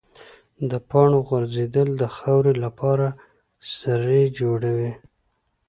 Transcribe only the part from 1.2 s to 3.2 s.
غورځېدل د خاورې لپاره